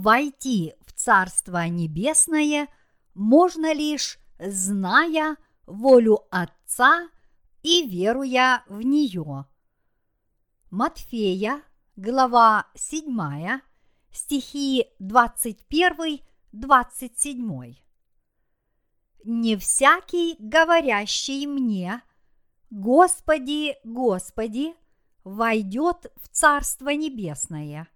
войти 0.00 0.74
в 0.86 0.92
Царство 0.92 1.66
Небесное 1.68 2.68
можно 3.14 3.74
лишь 3.74 4.18
зная 4.38 5.36
волю 5.66 6.20
Отца 6.30 7.08
и 7.62 7.86
веруя 7.86 8.64
в 8.66 8.80
нее. 8.80 9.44
Матфея, 10.70 11.62
глава 11.96 12.66
7, 12.74 13.60
стихи 14.10 14.86
21-27. 15.00 17.76
Не 19.24 19.56
всякий, 19.56 20.36
говорящий 20.38 21.46
мне, 21.46 22.02
Господи, 22.70 23.76
Господи, 23.84 24.74
войдет 25.24 26.10
в 26.16 26.28
Царство 26.28 26.88
Небесное, 26.88 27.86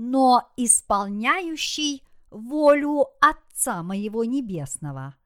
но 0.00 0.48
исполняющий 0.56 2.04
волю 2.30 3.06
Отца 3.20 3.82
моего 3.82 4.22
Небесного. 4.22 5.16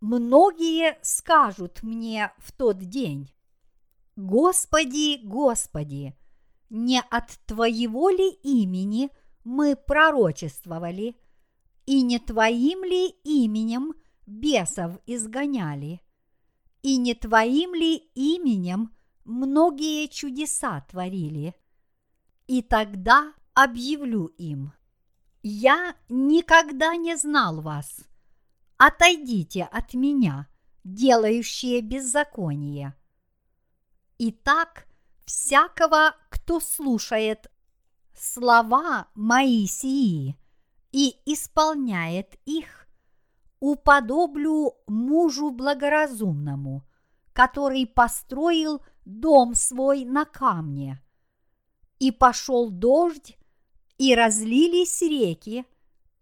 Многие 0.00 0.96
скажут 1.02 1.82
мне 1.82 2.30
в 2.38 2.52
тот 2.52 2.78
день, 2.78 3.28
Господи, 4.14 5.18
Господи, 5.24 6.16
не 6.70 7.02
от 7.10 7.40
Твоего 7.46 8.08
ли 8.08 8.30
имени 8.44 9.10
мы 9.42 9.74
пророчествовали, 9.74 11.16
и 11.84 12.00
не 12.02 12.20
Твоим 12.20 12.84
ли 12.84 13.08
именем 13.24 13.94
бесов 14.28 14.92
изгоняли, 15.06 16.00
и 16.82 16.98
не 16.98 17.14
Твоим 17.14 17.74
ли 17.74 17.96
именем 18.14 18.94
многие 19.24 20.06
чудеса 20.06 20.82
творили? 20.82 21.52
И 22.46 22.62
тогда 22.62 23.34
объявлю 23.54 24.26
им, 24.26 24.72
я 25.42 25.94
никогда 26.08 26.96
не 26.96 27.16
знал 27.16 27.60
вас. 27.60 28.00
Отойдите 28.76 29.64
от 29.64 29.94
меня, 29.94 30.48
делающие 30.84 31.80
беззаконие. 31.80 32.94
Итак, 34.18 34.86
всякого, 35.24 36.14
кто 36.30 36.60
слушает 36.60 37.50
слова 38.14 39.08
Моисии 39.14 40.38
и 40.92 41.16
исполняет 41.26 42.38
их, 42.44 42.86
уподоблю 43.60 44.74
мужу 44.86 45.50
благоразумному, 45.50 46.84
который 47.32 47.86
построил 47.86 48.82
дом 49.04 49.54
свой 49.54 50.04
на 50.04 50.24
камне. 50.24 51.02
И 51.98 52.10
пошел 52.12 52.70
дождь, 52.70 53.36
и 53.98 54.14
разлились 54.14 55.02
реки, 55.02 55.64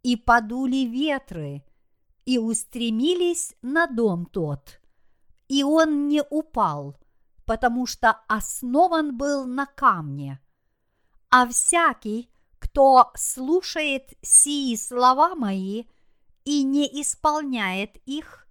и 0.03 0.17
подули 0.17 0.84
ветры, 0.84 1.65
и 2.25 2.39
устремились 2.39 3.55
на 3.62 3.87
дом 3.87 4.27
тот, 4.27 4.81
и 5.48 5.62
он 5.62 6.09
не 6.09 6.23
упал, 6.23 6.97
потому 7.45 7.87
что 7.87 8.20
основан 8.29 9.17
был 9.17 9.47
на 9.47 9.67
камне. 9.67 10.41
А 11.31 11.47
всякий, 11.47 12.31
кто 12.59 13.11
слушает 13.14 14.12
сии 14.23 14.77
слова 14.77 15.34
мои 15.34 15.84
и 16.45 16.62
не 16.62 16.86
исполняет 17.01 17.97
их, 18.07 18.47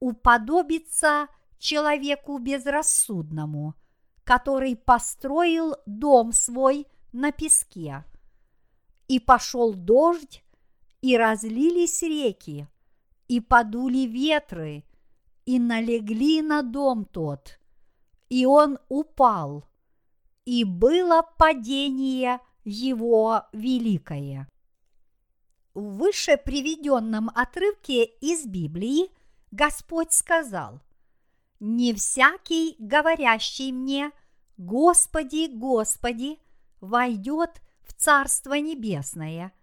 уподобится 0.00 1.28
человеку 1.58 2.38
безрассудному, 2.38 3.74
который 4.22 4.76
построил 4.76 5.76
дом 5.86 6.32
свой 6.32 6.86
на 7.12 7.32
песке. 7.32 8.04
И 9.08 9.20
пошел 9.20 9.74
дождь, 9.74 10.42
и 11.02 11.16
разлились 11.16 12.02
реки, 12.02 12.66
и 13.28 13.40
подули 13.40 14.06
ветры, 14.06 14.84
и 15.44 15.58
налегли 15.58 16.40
на 16.40 16.62
дом 16.62 17.04
тот, 17.04 17.58
и 18.30 18.46
он 18.46 18.78
упал, 18.88 19.64
и 20.44 20.64
было 20.64 21.22
падение 21.38 22.40
его 22.64 23.42
великое. 23.52 24.48
В 25.74 25.98
выше 25.98 26.36
приведенном 26.36 27.30
отрывке 27.34 28.04
из 28.04 28.46
Библии 28.46 29.10
Господь 29.50 30.12
сказал, 30.12 30.80
«Не 31.60 31.92
всякий, 31.94 32.76
говорящий 32.78 33.72
мне, 33.72 34.12
Господи, 34.56 35.48
Господи, 35.52 36.38
войдет 36.80 37.60
Царство 38.04 38.52
Небесное, 38.52 39.54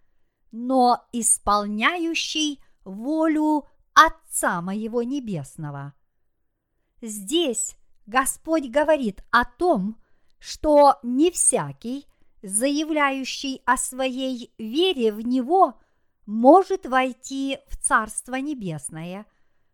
но 0.52 1.07
исполняющий 1.12 2.59
волю 2.84 3.68
Отца 3.94 4.63
моего 4.63 5.03
Небесного». 5.03 5.94
Здесь 7.03 7.78
Господь 8.07 8.68
говорит 8.68 9.24
о 9.29 9.46
том, 9.46 10.02
что 10.40 10.97
не 11.03 11.29
всякий, 11.29 12.07
заявляющий 12.41 13.62
о 13.68 13.78
своей 13.78 14.52
вере 14.58 15.13
в 15.13 15.22
Него, 15.22 15.79
может 16.25 16.88
войти 16.88 17.59
в 17.68 17.78
Царство 17.78 18.34
Небесное, 18.38 19.28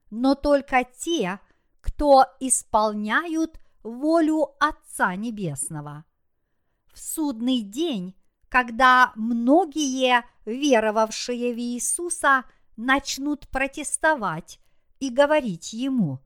но 0.10 0.36
только 0.36 0.84
те, 0.84 1.40
кто 1.80 2.26
исполняют 2.42 3.62
волю 3.82 4.56
Отца 4.60 5.16
Небесного. 5.16 6.04
В 6.92 7.00
судный 7.00 7.62
день, 7.62 8.14
когда 8.50 9.12
многие 9.16 10.24
веровавшие 10.46 11.53
в 11.53 11.58
Иисуса 11.58 12.44
начнут 12.75 13.47
протестовать 13.50 14.59
и 15.00 15.09
говорить 15.09 15.74
Ему, 15.74 16.19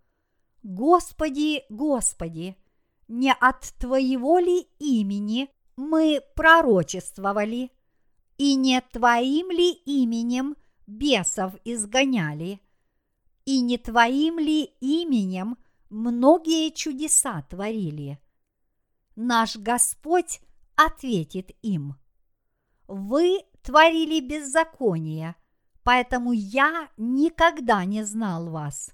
«Господи, 0.64 1.64
Господи, 1.70 2.56
не 3.08 3.34
от 3.34 3.74
Твоего 3.80 4.38
ли 4.38 4.68
имени 4.80 5.50
мы 5.76 6.22
пророчествовали, 6.36 7.72
и 8.38 8.56
не 8.56 8.80
Твоим 8.82 9.50
ли 9.50 9.72
именем 9.72 10.56
бесов 10.86 11.54
изгоняли, 11.66 12.62
и 13.46 13.60
не 13.62 13.78
Твоим 13.78 14.38
ли 14.38 14.64
именем 14.80 15.58
многие 15.90 16.70
чудеса 16.72 17.42
творили?» 17.50 18.20
Наш 19.16 19.58
Господь 19.58 20.40
ответит 20.76 21.52
им, 21.62 21.96
«Вы 22.92 23.46
творили 23.64 24.20
беззаконие, 24.20 25.36
поэтому 25.84 26.32
я 26.34 26.90
никогда 26.98 27.86
не 27.86 28.04
знал 28.04 28.50
вас» 28.50 28.92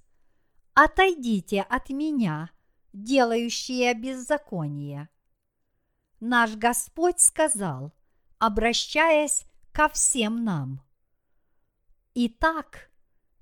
отойдите 0.78 1.62
от 1.62 1.90
меня, 1.90 2.52
делающие 2.94 3.96
беззаконие. 3.96 5.10
Наш 6.20 6.56
Господь 6.56 7.20
сказал, 7.20 7.94
обращаясь 8.38 9.46
ко 9.72 9.90
всем 9.90 10.44
нам. 10.44 10.84
Итак, 12.14 12.92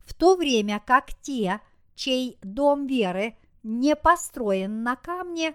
в 0.00 0.12
то 0.12 0.34
время 0.36 0.82
как 0.84 1.14
те, 1.20 1.60
чей 2.02 2.36
дом 2.42 2.86
веры 2.88 3.36
не 3.62 3.94
построен 3.94 4.82
на 4.82 4.96
камне, 4.96 5.54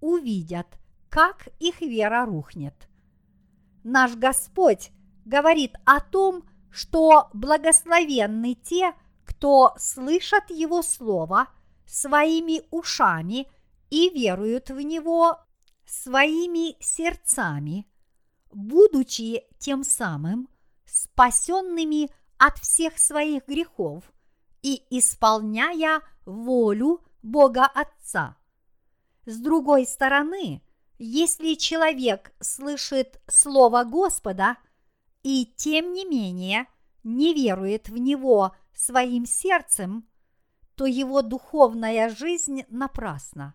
увидят, 0.00 0.66
как 1.08 1.48
их 1.58 1.80
вера 1.80 2.24
рухнет. 2.24 2.88
Наш 3.82 4.14
Господь 4.14 4.90
говорит 5.24 5.74
о 5.84 6.00
том, 6.00 6.44
что 6.70 7.28
благословенны 7.32 8.54
те, 8.54 8.94
кто 9.24 9.74
слышат 9.76 10.50
Его 10.50 10.82
Слово 10.82 11.48
своими 11.84 12.62
ушами 12.70 13.48
и 13.90 14.10
веруют 14.10 14.70
в 14.70 14.80
Него 14.80 15.38
своими 15.84 16.80
сердцами, 16.80 17.88
будучи 18.52 19.42
тем 19.58 19.82
самым 19.82 20.48
спасенными 20.84 22.08
от 22.38 22.58
всех 22.58 22.98
своих 22.98 23.48
грехов 23.48 24.04
и 24.62 24.82
исполняя 24.90 26.02
волю 26.24 27.02
Бога 27.22 27.66
Отца. 27.66 28.36
С 29.26 29.38
другой 29.38 29.86
стороны, 29.86 30.62
если 30.98 31.54
человек 31.54 32.32
слышит 32.40 33.20
Слово 33.28 33.84
Господа 33.84 34.56
и 35.22 35.46
тем 35.56 35.92
не 35.92 36.04
менее 36.04 36.66
не 37.04 37.34
верует 37.34 37.88
в 37.88 37.96
него 37.98 38.54
своим 38.74 39.26
сердцем, 39.26 40.08
то 40.74 40.86
его 40.86 41.22
духовная 41.22 42.08
жизнь 42.08 42.64
напрасна. 42.68 43.54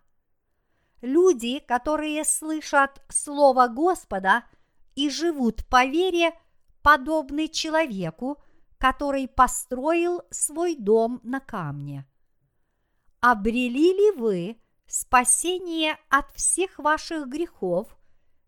Люди, 1.02 1.60
которые 1.60 2.24
слышат 2.26 3.02
Слово 3.10 3.68
Господа 3.68 4.44
и 4.96 5.10
живут 5.10 5.66
по 5.68 5.86
вере, 5.86 6.34
подобны 6.82 7.48
человеку, 7.48 8.43
который 8.84 9.30
построил 9.30 10.24
свой 10.30 10.76
дом 10.76 11.22
на 11.24 11.40
камне. 11.40 12.06
Обрели 13.22 13.94
ли 13.94 14.12
вы 14.12 14.58
спасение 14.88 15.98
от 16.10 16.30
всех 16.36 16.80
ваших 16.80 17.30
грехов, 17.30 17.98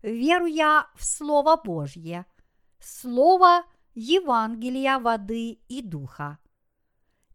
веруя 0.02 0.88
в 0.94 1.06
Слово 1.06 1.56
Божье, 1.56 2.26
Слово 2.78 3.64
Евангелия 3.94 4.98
воды 4.98 5.52
и 5.68 5.80
духа? 5.80 6.38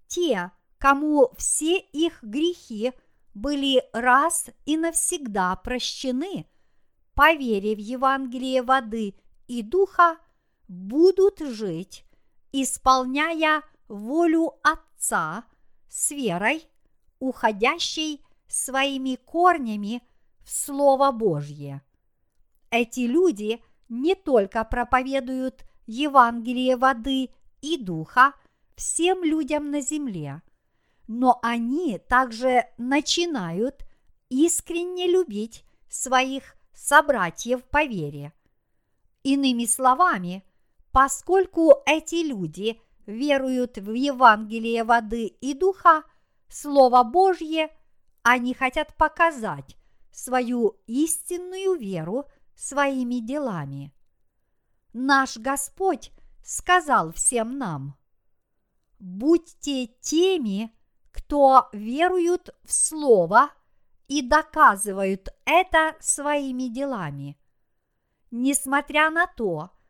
Те, 0.05 0.51
кому 0.77 1.31
все 1.39 1.79
их 1.79 2.21
грехи– 2.21 2.93
были 3.33 3.81
раз 3.93 4.49
и 4.65 4.75
навсегда 4.75 5.55
прощены, 5.55 6.45
по 7.13 7.33
вере 7.33 7.75
в 7.75 7.79
Евангелие 7.79 8.61
воды 8.61 9.15
и 9.47 9.63
духа, 9.63 10.17
будут 10.67 11.39
жить, 11.39 12.05
исполняя 12.51 13.63
волю 13.87 14.53
Отца 14.63 15.45
с 15.89 16.11
верой, 16.11 16.67
уходящей 17.19 18.23
своими 18.47 19.15
корнями 19.15 20.01
в 20.43 20.51
Слово 20.51 21.11
Божье. 21.11 21.81
Эти 22.69 23.01
люди 23.01 23.61
не 23.89 24.15
только 24.15 24.63
проповедуют 24.63 25.65
Евангелие 25.85 26.77
воды 26.77 27.29
и 27.61 27.77
духа 27.77 28.33
всем 28.75 29.23
людям 29.23 29.71
на 29.71 29.81
земле, 29.81 30.41
но 31.07 31.39
они 31.41 31.97
также 31.97 32.65
начинают 32.77 33.85
искренне 34.29 35.07
любить 35.07 35.65
своих 35.89 36.55
собратьев 36.73 37.63
по 37.65 37.83
вере. 37.83 38.33
Иными 39.23 39.65
словами, 39.65 40.43
поскольку 40.91 41.73
эти 41.85 42.23
люди 42.23 42.81
веруют 43.05 43.77
в 43.77 43.93
Евангелие 43.93 44.83
воды 44.83 45.25
и 45.27 45.53
духа, 45.53 46.03
Слово 46.49 47.03
Божье, 47.03 47.69
они 48.23 48.53
хотят 48.53 48.95
показать 48.97 49.77
свою 50.11 50.81
истинную 50.85 51.75
веру 51.75 52.25
своими 52.55 53.19
делами. 53.19 53.93
Наш 54.93 55.37
Господь 55.37 56.11
сказал 56.43 57.13
всем 57.13 57.57
нам, 57.57 57.97
«Будьте 58.99 59.87
теми, 60.01 60.75
кто 61.11 61.69
веруют 61.71 62.49
в 62.63 62.73
Слово 62.73 63.51
и 64.07 64.21
доказывают 64.21 65.29
это 65.45 65.95
своими 66.01 66.67
делами. 66.67 67.39
Несмотря 68.29 69.09
на 69.09 69.25
то, 69.25 69.71
что 69.71 69.80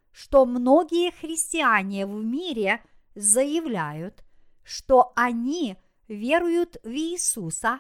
многие 0.46 1.12
христиане 1.12 2.06
в 2.06 2.24
мире 2.24 2.84
заявляют, 3.16 4.24
что 4.64 5.14
они 5.16 5.78
веруют 6.08 6.78
в 6.84 6.90
Иисуса, 6.90 7.80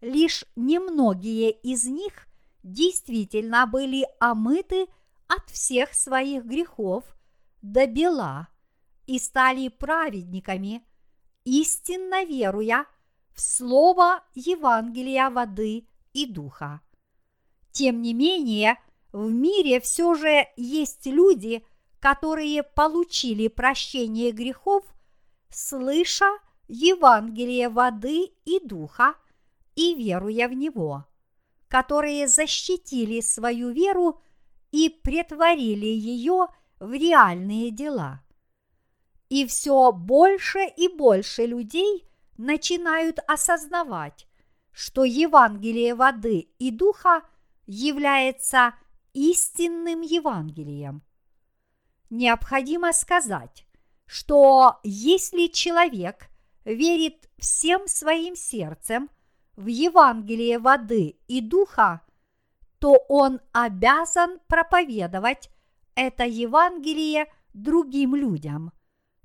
лишь 0.00 0.44
немногие 0.56 1.50
из 1.50 1.86
них 1.86 2.26
действительно 2.62 3.66
были 3.66 4.06
омыты 4.18 4.86
от 5.28 5.48
всех 5.50 5.94
своих 5.94 6.44
грехов 6.44 7.04
до 7.62 7.86
бела 7.86 8.48
и 9.06 9.18
стали 9.18 9.68
праведниками– 9.68 10.84
истинно 11.44 12.24
веруя 12.24 12.86
в 13.34 13.40
Слово 13.40 14.22
Евангелия 14.34 15.30
воды 15.30 15.86
и 16.12 16.26
духа. 16.26 16.80
Тем 17.72 18.02
не 18.02 18.14
менее, 18.14 18.78
в 19.12 19.30
мире 19.30 19.80
все 19.80 20.14
же 20.14 20.46
есть 20.56 21.06
люди, 21.06 21.64
которые 21.98 22.62
получили 22.62 23.48
прощение 23.48 24.32
грехов, 24.32 24.84
слыша 25.50 26.30
Евангелие 26.68 27.68
воды 27.68 28.32
и 28.44 28.60
духа 28.60 29.14
и 29.74 29.94
веруя 29.94 30.48
в 30.48 30.52
него, 30.52 31.04
которые 31.68 32.28
защитили 32.28 33.20
свою 33.20 33.70
веру 33.70 34.20
и 34.70 34.88
претворили 34.88 35.86
ее 35.86 36.46
в 36.78 36.92
реальные 36.92 37.70
дела. 37.70 38.22
И 39.28 39.46
все 39.46 39.92
больше 39.92 40.60
и 40.76 40.88
больше 40.88 41.46
людей 41.46 42.06
начинают 42.36 43.18
осознавать, 43.26 44.26
что 44.72 45.04
Евангелие 45.04 45.94
воды 45.94 46.48
и 46.58 46.70
духа 46.70 47.22
является 47.66 48.74
истинным 49.28 50.00
Евангелием. 50.00 51.02
Необходимо 52.08 52.92
сказать, 52.92 53.66
что 54.06 54.80
если 54.82 55.46
человек 55.46 56.28
верит 56.64 57.28
всем 57.38 57.86
своим 57.86 58.34
сердцем 58.34 59.10
в 59.56 59.66
Евангелие 59.66 60.58
воды 60.58 61.18
и 61.28 61.40
духа, 61.40 62.00
то 62.78 62.96
он 63.08 63.40
обязан 63.52 64.40
проповедовать 64.48 65.50
это 65.94 66.24
Евангелие 66.24 67.26
другим 67.52 68.14
людям– 68.14 68.72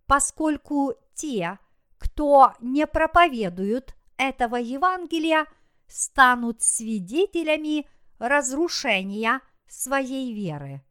поскольку 0.07 0.93
те, 1.13 1.59
кто 1.97 2.53
не 2.59 2.87
проповедуют 2.87 3.95
этого 4.17 4.55
Евангелия, 4.55 5.45
станут 5.87 6.61
свидетелями 6.61 7.87
разрушения 8.19 9.41
своей 9.67 10.33
веры. 10.33 10.83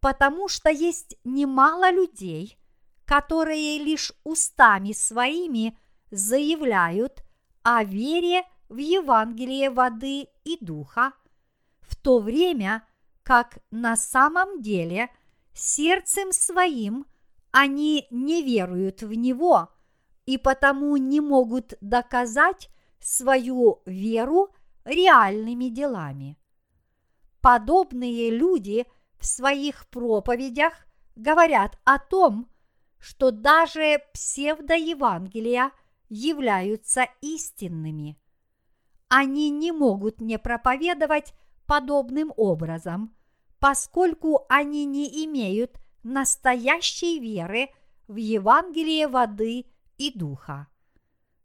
Потому 0.00 0.48
что 0.48 0.70
есть 0.70 1.16
немало 1.24 1.90
людей, 1.90 2.58
которые 3.04 3.78
лишь 3.78 4.12
устами 4.24 4.92
своими 4.92 5.78
заявляют 6.10 7.24
о 7.62 7.82
вере 7.84 8.44
в 8.68 8.76
Евангелие 8.76 9.70
воды 9.70 10.28
и 10.44 10.58
духа, 10.60 11.12
в 11.80 11.96
то 11.96 12.18
время 12.18 12.86
как 13.22 13.58
на 13.70 13.96
самом 13.96 14.62
деле 14.62 15.10
сердцем 15.52 16.32
своим– 16.32 17.06
они 17.58 18.06
не 18.10 18.42
веруют 18.42 19.00
в 19.00 19.14
Него 19.14 19.70
и 20.26 20.36
потому 20.36 20.94
не 20.98 21.22
могут 21.22 21.72
доказать 21.80 22.68
свою 23.00 23.80
веру 23.86 24.50
реальными 24.84 25.70
делами. 25.70 26.36
Подобные 27.46 28.30
люди 28.30 28.86
в 29.20 29.24
своих 29.24 29.86
проповедях 29.86 30.72
говорят 31.14 31.78
о 31.84 32.00
том, 32.00 32.48
что 32.98 33.30
даже 33.30 34.02
псевдоевангелия 34.12 35.70
являются 36.08 37.06
истинными. 37.20 38.18
они 39.08 39.50
не 39.50 39.70
могут 39.70 40.20
не 40.20 40.40
проповедовать 40.40 41.34
подобным 41.68 42.32
образом, 42.36 43.14
поскольку 43.60 44.44
они 44.48 44.84
не 44.84 45.24
имеют 45.24 45.78
настоящей 46.02 47.20
веры 47.20 47.68
в 48.08 48.16
Евангелие 48.16 49.06
воды 49.06 49.66
и 49.98 50.10
духа. 50.12 50.66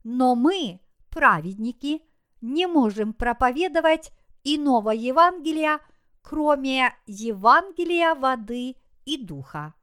Но 0.03 0.33
мы, 0.33 0.79
праведники, 1.11 2.01
не 2.41 2.65
можем 2.65 3.13
проповедовать 3.13 4.11
иного 4.43 4.89
Евангелия, 4.89 5.79
кроме 6.21 6.95
Евангелия 7.05 8.15
воды 8.15 8.75
и 9.05 9.17
духа. 9.17 9.73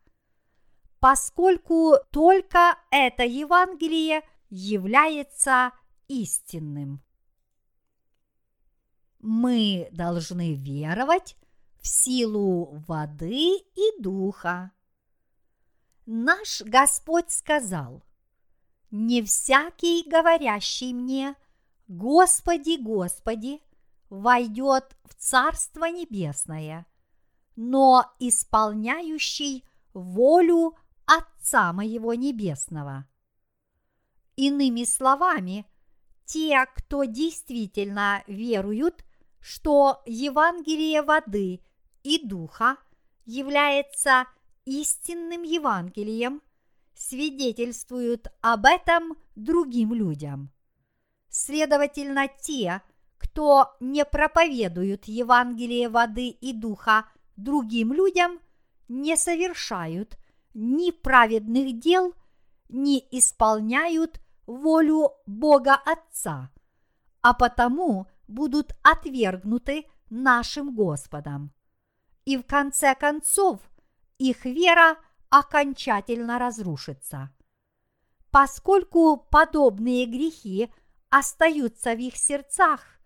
Поскольку 1.00 1.97
только 2.11 2.76
это 2.90 3.25
Евангелие 3.25 4.23
является 4.50 5.73
истинным. 6.09 7.02
Мы 9.21 9.88
должны 9.92 10.54
веровать 10.54 11.37
в 11.80 11.87
силу 11.87 12.83
воды 12.87 13.59
и 13.59 14.00
духа. 14.00 14.73
Наш 16.07 16.62
Господь 16.62 17.30
сказал, 17.30 18.02
«Не 18.90 19.23
всякий, 19.23 20.09
говорящий 20.09 20.92
мне, 20.95 21.35
Господи, 21.88 22.80
Господи, 22.80 23.61
войдет 24.10 24.96
в 25.04 25.14
Царство 25.14 25.86
Небесное, 25.86 26.86
но 27.56 28.04
исполняющий 28.18 29.64
волю 29.92 30.76
Отца 31.06 31.72
моего 31.72 32.14
Небесного». 32.14 33.06
Иными 34.36 34.84
словами, 34.84 35.66
те, 36.24 36.64
кто 36.76 37.04
действительно 37.04 38.22
веруют, 38.26 39.04
что 39.40 40.02
Евангелие 40.06 41.02
воды 41.02 41.60
и 42.02 42.24
духа 42.24 42.76
является 43.24 44.26
истинным 44.64 45.42
Евангелием, 45.42 46.42
свидетельствуют 46.94 48.28
об 48.40 48.66
этом 48.66 49.16
другим 49.34 49.94
людям. 49.94 50.52
Следовательно, 51.28 52.28
те, 52.28 52.82
кто 53.18 53.76
не 53.80 54.04
проповедуют 54.04 55.04
Евангелие 55.04 55.88
воды 55.88 56.28
и 56.28 56.52
духа 56.52 57.06
другим 57.37 57.92
людям, 57.92 58.40
не 58.88 59.16
совершают 59.16 60.16
ни 60.54 60.90
праведных 60.90 61.78
дел, 61.78 62.14
ни 62.68 62.98
исполняют 63.10 64.20
волю 64.46 65.12
Бога 65.26 65.75
Отца, 65.75 66.50
а 67.20 67.34
потому 67.34 68.06
будут 68.26 68.75
отвергнуты 68.82 69.84
нашим 70.10 70.75
Господом. 70.75 71.52
И 72.25 72.37
в 72.37 72.44
конце 72.44 72.94
концов 72.94 73.60
их 74.18 74.44
вера 74.44 74.96
окончательно 75.30 76.38
разрушится. 76.38 77.30
Поскольку 78.30 79.16
подобные 79.16 80.06
грехи 80.06 80.72
остаются 81.08 81.94
в 81.94 81.98
их 81.98 82.16
сердцах, 82.16 82.97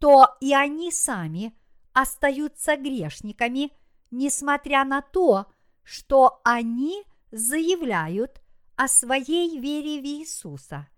то 0.00 0.36
и 0.40 0.52
они 0.54 0.90
сами 0.90 1.54
остаются 1.92 2.76
грешниками, 2.76 3.72
несмотря 4.10 4.84
на 4.84 5.02
то, 5.02 5.46
что 5.82 6.40
они 6.42 7.04
заявляют 7.30 8.40
о 8.76 8.88
своей 8.88 9.58
вере 9.58 10.00
в 10.00 10.04
Иисуса. 10.04 10.88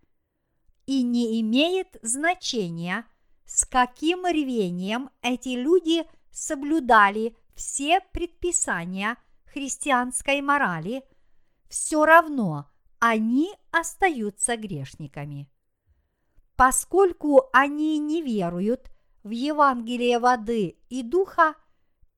И 0.86 1.02
не 1.02 1.40
имеет 1.40 1.96
значения, 2.02 3.04
с 3.44 3.64
каким 3.64 4.24
рвением 4.24 5.10
эти 5.20 5.50
люди 5.50 6.04
соблюдали 6.30 7.36
все 7.54 8.00
предписания 8.12 9.16
христианской 9.46 10.40
морали, 10.40 11.04
все 11.68 12.04
равно 12.04 12.70
они 12.98 13.50
остаются 13.70 14.56
грешниками. 14.56 15.51
Поскольку 16.64 17.48
они 17.52 17.98
не 17.98 18.22
веруют 18.22 18.88
в 19.24 19.30
Евангелие 19.30 20.20
воды 20.20 20.78
и 20.90 21.02
духа, 21.02 21.56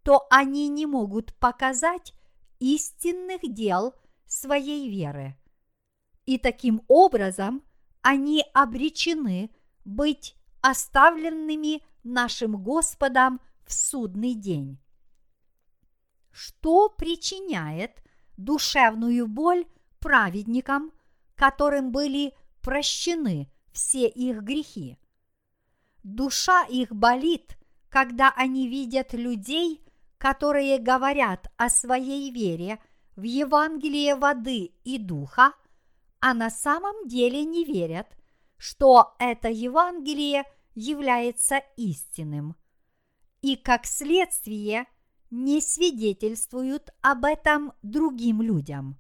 то 0.03 0.27
они 0.29 0.69
не 0.69 0.85
могут 0.85 1.35
показать 1.37 2.13
истинных 2.59 3.41
дел 3.43 3.95
своей 4.27 4.91
веры 4.91 5.39
и 6.27 6.37
таким 6.37 6.83
образом 6.89 7.63
они 8.03 8.45
обречены 8.53 9.51
быть 9.87 10.37
оставленными 10.61 11.83
нашим 12.03 12.63
Господом 12.63 13.41
в 13.65 13.73
судный 13.73 14.35
день. 14.35 14.79
Что 16.31 16.91
причиняет 16.91 18.03
душевную 18.37 19.27
боль 19.27 19.65
праведникам, 20.01 20.93
которым 21.35 21.93
были 21.93 22.35
прощены 22.61 23.51
все 23.75 24.09
их 24.09 24.43
грехи? 24.43 24.97
Душа 26.03 26.65
их 26.65 26.91
болит, 26.91 27.59
когда 27.91 28.33
они 28.35 28.69
видят 28.69 29.13
людей, 29.13 29.85
которые 30.17 30.79
говорят 30.79 31.53
о 31.59 31.69
своей 31.69 32.31
вере 32.31 32.79
в 33.17 33.25
Евангелие 33.25 34.15
воды 34.15 34.73
и 34.85 34.97
духа– 34.97 35.53
а 36.27 36.33
на 36.33 36.49
самом 36.49 37.07
деле 37.07 37.45
не 37.45 37.67
верят, 37.67 38.07
что 38.57 39.15
это 39.19 39.51
Евангелие 39.51 40.45
является 40.75 41.59
истинным, 41.77 42.57
и 43.43 43.57
как 43.57 43.85
следствие 43.85 44.87
не 45.31 45.61
свидетельствуют 45.61 46.95
об 47.03 47.27
этом 47.27 47.75
другим 47.83 48.41
людям. 48.41 48.99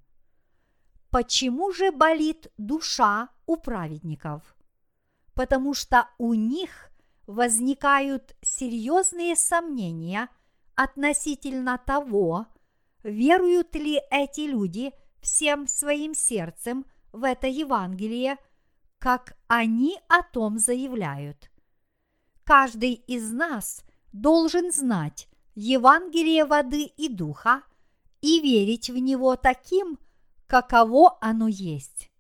Почему 1.09 1.73
же 1.73 1.93
болит 1.93 2.53
душа 2.59 3.31
у 3.47 3.57
праведников? 3.57 4.55
Потому 5.35 5.75
что 5.75 6.09
у 6.19 6.35
них 6.35 6.91
возникают 7.27 8.37
серьезные 8.43 9.37
сомнения 9.37 10.29
относительно 10.75 11.79
того, 11.79 12.47
веруют 13.03 13.75
ли 13.75 14.01
эти 14.11 14.43
люди 14.43 14.93
всем 15.21 15.67
своим 15.67 16.15
сердцем 16.15 16.85
в 17.13 17.25
это 17.25 17.47
Евангелие, 17.47 18.37
как 18.99 19.37
они 19.49 19.99
о 20.09 20.23
том 20.23 20.59
заявляют. 20.59 21.51
Каждый 22.45 22.93
из 22.93 23.31
нас 23.33 23.85
должен 24.13 24.73
знать 24.73 25.29
Евангелие 25.55 26.45
воды 26.45 26.85
и 26.85 27.09
духа 27.09 27.63
и 28.21 28.41
верить 28.41 28.91
в 28.91 28.97
него 28.97 29.37
таким, 29.37 29.99
каково 30.47 31.17
оно 31.21 31.49
есть. 31.49 32.11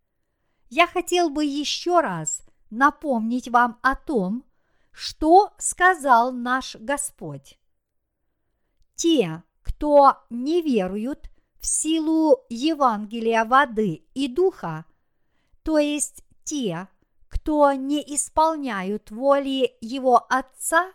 Я 0.70 0.86
хотел 0.86 1.30
бы 1.30 1.44
еще 1.44 2.00
раз 2.00 2.42
напомнить 2.76 3.48
вам 3.48 3.78
о 3.82 3.94
том, 3.94 4.44
что 4.90 5.52
сказал 5.58 6.32
наш 6.32 6.76
Господь. 6.76 7.58
Те, 8.94 9.42
кто 9.62 10.18
не 10.30 10.62
веруют 10.62 11.30
в 11.58 11.66
силу 11.66 12.44
Евангелия 12.48 13.44
воды 13.44 14.06
и 14.14 14.28
духа, 14.28 14.84
то 15.62 15.78
есть 15.78 16.24
те, 16.44 16.88
кто 17.28 17.72
не 17.72 18.00
исполняют 18.14 19.10
воли 19.10 19.76
его 19.80 20.24
Отца, 20.28 20.92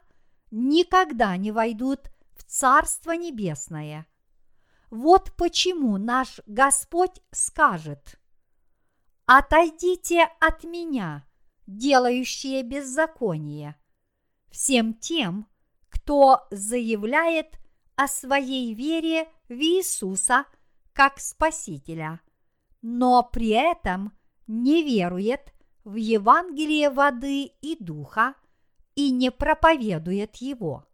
никогда 0.51 1.35
не 1.37 1.51
войдут 1.51 2.11
в 2.35 2.43
Царство 2.43 3.11
Небесное. 3.11 4.07
Вот 4.89 5.33
почему 5.35 5.97
наш 5.97 6.39
Господь 6.45 7.21
скажет, 7.31 8.19
«Отойдите 9.25 10.27
от 10.39 10.63
меня, 10.63 11.28
делающие 11.77 12.63
беззаконие, 12.63 13.75
всем 14.51 14.93
тем, 14.93 15.47
кто 15.89 16.47
заявляет 16.51 17.59
о 17.95 18.07
своей 18.07 18.73
вере 18.73 19.27
в 19.47 19.53
Иисуса– 19.53 20.45
как 20.99 21.21
Спасителя, 21.21 22.19
но 22.81 23.23
при 23.23 23.51
этом 23.51 24.11
не 24.47 24.83
верует 24.83 25.53
в 25.85 25.95
Евангелие 25.95 26.89
воды 26.89 27.45
и 27.61 27.77
духа 27.79 28.33
и 28.95 29.09
не 29.11 29.31
проповедует 29.31 30.35
его. 30.35 30.85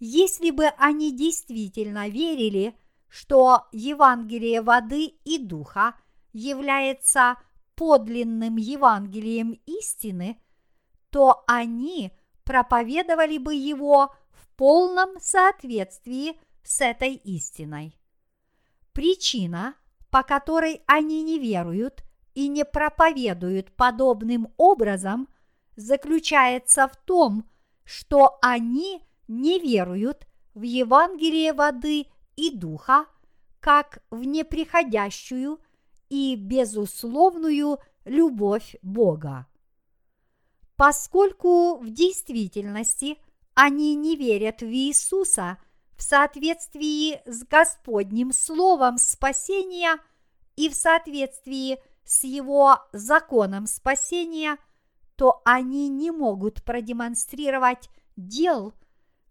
Если 0.00 0.50
бы 0.50 0.66
они 0.76 1.16
действительно 1.16 2.08
верили, 2.08 2.76
что 3.08 3.68
Евангелие 3.70 4.60
воды 4.60 5.04
и 5.24 5.38
духа 5.38 5.94
является 6.32 7.36
подлинным 7.76 8.56
Евангелием 8.56 9.60
истины, 9.66 10.40
то 11.10 11.44
они 11.46 12.12
проповедовали 12.44 13.38
бы 13.38 13.54
его 13.54 14.14
в 14.30 14.48
полном 14.56 15.20
соответствии 15.20 16.40
с 16.62 16.80
этой 16.80 17.14
истиной. 17.14 17.96
Причина, 18.92 19.74
по 20.10 20.22
которой 20.22 20.82
они 20.86 21.22
не 21.22 21.38
веруют 21.38 22.02
и 22.34 22.48
не 22.48 22.64
проповедуют 22.64 23.74
подобным 23.76 24.52
образом, 24.56 25.28
заключается 25.76 26.88
в 26.88 26.96
том, 27.04 27.48
что 27.84 28.38
они 28.42 29.02
не 29.28 29.58
веруют 29.58 30.26
в 30.54 30.62
Евангелие 30.62 31.52
воды 31.52 32.06
и 32.36 32.50
духа 32.50 33.06
как 33.60 33.98
в 34.10 34.22
неприходящую 34.22 35.60
и 36.08 36.36
безусловную 36.36 37.78
любовь 38.04 38.76
Бога. 38.82 39.46
Поскольку 40.76 41.78
в 41.78 41.90
действительности 41.90 43.18
они 43.54 43.94
не 43.94 44.16
верят 44.16 44.60
в 44.60 44.66
Иисуса 44.66 45.58
в 45.96 46.02
соответствии 46.02 47.22
с 47.24 47.44
Господним 47.44 48.32
Словом 48.32 48.98
спасения 48.98 49.98
и 50.56 50.68
в 50.68 50.74
соответствии 50.74 51.78
с 52.04 52.24
Его 52.24 52.78
законом 52.92 53.66
спасения, 53.66 54.58
то 55.16 55.40
они 55.44 55.88
не 55.88 56.10
могут 56.10 56.62
продемонстрировать 56.62 57.88
дел, 58.16 58.74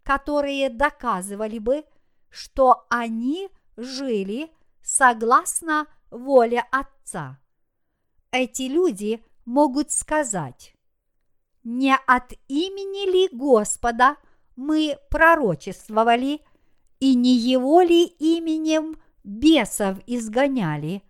которые 0.02 0.68
доказывали 0.68 1.58
бы, 1.58 1.84
что 2.28 2.86
они 2.90 3.48
жили 3.76 4.50
согласно 4.82 5.86
воле 6.10 6.64
Отца. 6.70 7.40
Эти 8.30 8.62
люди 8.62 9.22
могут 9.44 9.90
сказать, 9.92 10.74
не 11.64 11.96
от 12.06 12.32
имени 12.48 13.10
ли 13.10 13.28
Господа 13.36 14.16
мы 14.56 14.98
пророчествовали, 15.10 16.40
и 17.00 17.14
не 17.14 17.34
его 17.34 17.80
ли 17.80 18.04
именем 18.04 18.96
бесов 19.24 19.98
изгоняли, 20.06 21.02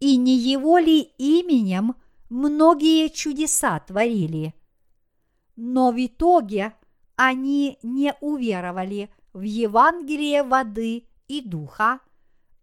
и 0.00 0.16
не 0.16 0.36
его 0.36 0.78
ли 0.78 1.00
именем 1.18 1.94
многие 2.30 3.08
чудеса 3.08 3.78
творили. 3.80 4.54
Но 5.56 5.92
в 5.92 6.04
итоге 6.04 6.74
они 7.16 7.78
не 7.82 8.14
уверовали 8.20 9.10
в 9.32 9.42
Евангелие 9.42 10.42
воды 10.42 11.06
и 11.28 11.40
духа 11.40 12.00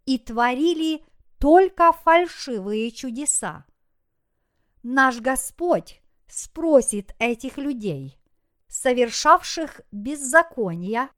и 0.06 0.18
творили 0.18 1.04
только 1.42 1.92
фальшивые 1.92 2.92
чудеса. 2.92 3.66
Наш 4.84 5.20
Господь 5.20 6.00
спросит 6.28 7.16
этих 7.18 7.58
людей, 7.58 8.20
совершавших 8.68 9.82
беззакония, 9.92 11.10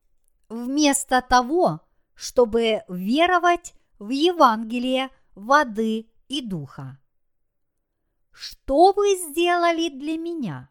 вместо 0.47 1.21
того, 1.21 1.81
чтобы 2.15 2.83
веровать 2.87 3.73
в 3.99 4.11
Евангелие 4.11 5.09
воды 5.35 6.09
и 6.29 6.41
духа. 6.41 6.97
Что 8.31 8.93
вы 8.93 9.17
сделали 9.17 9.89
для 9.89 10.17
меня? 10.17 10.69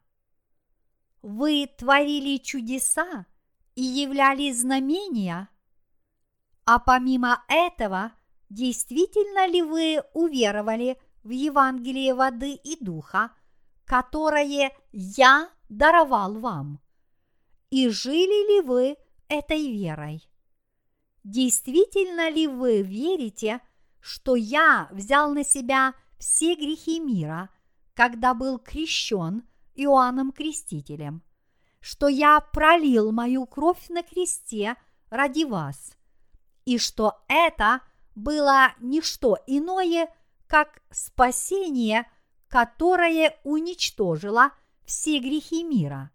Вы 1.20 1.66
творили 1.66 2.38
чудеса 2.38 3.26
и 3.74 3.82
являли 3.82 4.50
знамения? 4.50 5.50
А 6.64 6.78
помимо 6.78 7.44
этого, 7.48 8.12
действительно 8.52 9.46
ли 9.46 9.62
вы 9.62 10.02
уверовали 10.14 10.98
в 11.22 11.30
Евангелие 11.30 12.14
воды 12.14 12.54
и 12.54 12.76
духа– 12.82 13.30
которое 13.92 14.72
я 14.92 15.50
даровал 15.68 16.38
вам. 16.38 16.80
И 17.68 17.90
жили 17.90 18.54
ли 18.54 18.66
вы 18.66 18.96
этой 19.28 19.70
верой? 19.70 20.26
Действительно 21.24 22.30
ли 22.30 22.46
вы 22.46 22.80
верите, 22.80 23.60
что 24.00 24.34
я 24.34 24.88
взял 24.90 25.34
на 25.34 25.44
себя 25.44 25.94
все 26.18 26.54
грехи 26.54 27.00
мира, 27.00 27.50
когда 27.94 28.32
был 28.32 28.58
крещен 28.58 29.46
Иоанном 29.74 30.32
Крестителем, 30.32 31.22
что 31.80 32.08
я 32.08 32.40
пролил 32.40 33.12
мою 33.12 33.44
кровь 33.44 33.90
на 33.90 34.02
кресте 34.02 34.74
ради 35.10 35.44
вас, 35.44 35.96
и 36.64 36.78
что 36.78 37.22
это 37.28 37.82
было 38.14 38.74
не 38.80 39.00
что 39.00 39.38
иное, 39.46 40.08
как 40.46 40.82
спасение– 40.90 42.06
которое 42.52 43.34
уничтожило 43.44 44.52
все 44.84 45.20
грехи 45.20 45.64
мира. 45.64 46.10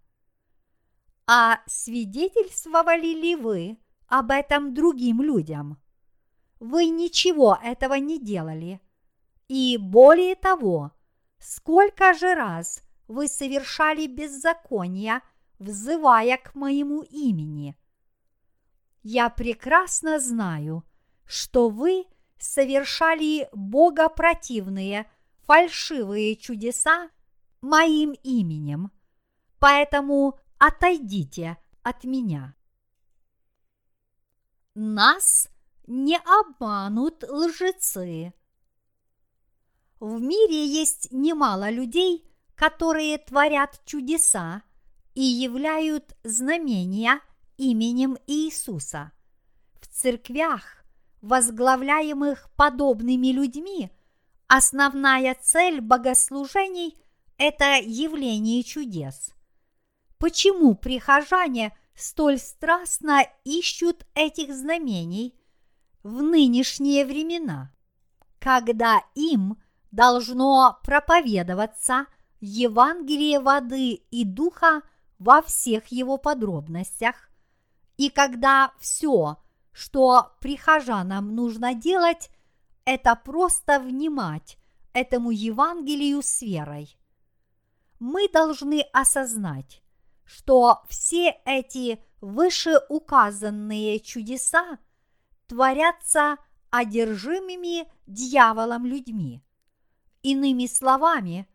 А 1.26 1.62
свидетельствовали 1.66 3.08
ли 3.08 3.36
вы 3.36 3.80
об 4.06 4.30
этом 4.30 4.76
другим 4.76 5.24
людям? 5.24 5.82
Вы 6.60 6.90
ничего 6.90 7.58
этого 7.64 7.96
не 7.96 8.24
делали. 8.24 8.80
И 9.48 9.80
более 9.82 10.36
того, 10.36 10.92
сколько 11.40 12.14
же 12.14 12.36
раз 12.36 12.84
вы 13.08 13.28
совершали 13.28 14.06
беззаконие, 14.06 15.22
взывая 15.58 16.38
к 16.38 16.54
моему 16.54 17.02
имени? 17.02 17.76
Я 19.02 19.32
прекрасно 19.32 20.20
знаю, 20.20 20.84
что 21.28 21.70
вы 21.70 22.06
совершали 22.40 23.50
богопротивные 23.52 25.10
фальшивые 25.46 26.36
чудеса 26.36 27.10
моим 27.62 28.12
именем, 28.24 28.92
поэтому 29.60 30.40
отойдите 30.58 31.58
от 31.84 32.04
меня. 32.04 32.56
Нас 34.76 35.50
не 35.88 36.18
обманут 36.18 37.24
лжецы. 37.24 38.34
В 40.00 40.22
мире 40.22 40.66
есть 40.68 41.12
немало 41.12 41.70
людей, 41.72 42.24
которые 42.56 43.18
творят 43.18 43.82
чудеса 43.86 44.62
и 45.16 45.24
являют 45.24 46.16
знамения 46.24 47.22
именем 47.58 48.18
Иисуса. 48.28 49.12
В 49.82 49.88
церквях, 49.88 50.77
возглавляемых 51.22 52.50
подобными 52.56 53.28
людьми, 53.28 53.92
Основная 54.48 55.36
цель 55.36 55.82
богослужений– 55.82 56.98
это 57.38 57.80
явление 57.82 58.64
чудес. 58.64 59.34
Почему 60.18 60.74
прихожане 60.74 61.78
столь 61.96 62.40
страстно 62.40 63.26
ищут 63.44 64.08
этих 64.14 64.56
знамений 64.56 65.38
в 66.02 66.22
нынешние 66.22 67.06
времена, 67.06 67.74
когда 68.40 69.02
им 69.16 69.62
должно 69.92 70.80
проповедоваться 70.82 72.06
Евангелие 72.40 73.42
воды 73.42 73.96
и 74.10 74.24
духа 74.24 74.82
во 75.20 75.42
всех 75.42 75.88
его 75.88 76.18
подробностях, 76.18 77.30
и 77.98 78.10
когда 78.10 78.72
все, 78.80 79.36
что 79.78 80.32
прихожанам 80.42 81.36
нужно 81.36 81.76
делать, 81.76 82.32
это 82.84 83.16
просто 83.16 83.80
внимать 83.80 84.58
этому 84.92 85.30
Евангелию 85.30 86.24
с 86.24 86.42
верой. 86.42 86.98
Мы 88.00 88.28
должны 88.28 88.82
осознать, 88.92 89.84
что 90.26 90.82
все 90.90 91.38
эти 91.46 92.04
вышеуказанные 92.22 94.00
чудеса 94.00 94.80
творятся 95.46 96.38
одержимыми 96.72 97.88
дьяволом 98.08 98.84
людьми. 98.88 99.44
Иными 100.24 100.66
словами, 100.66 101.48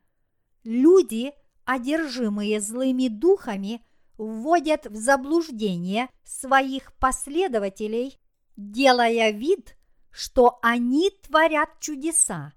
люди, 0.62 1.32
одержимые 1.64 2.61
злыми 2.61 3.08
духами, 3.08 3.85
вводят 4.22 4.87
в 4.87 4.94
заблуждение 4.94 6.08
своих 6.24 6.92
последователей, 6.94 8.18
делая 8.56 9.30
вид, 9.30 9.76
что 10.11 10.58
они 10.62 11.11
творят 11.22 11.80
чудеса 11.80 12.52